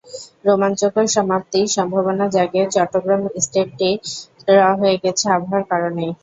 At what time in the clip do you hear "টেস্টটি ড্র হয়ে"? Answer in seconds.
3.33-4.95